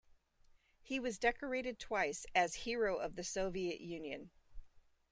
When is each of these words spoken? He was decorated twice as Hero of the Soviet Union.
He 0.81 0.99
was 0.99 1.19
decorated 1.19 1.77
twice 1.77 2.25
as 2.33 2.65
Hero 2.65 2.97
of 2.97 3.15
the 3.15 3.23
Soviet 3.23 3.81
Union. 3.81 4.31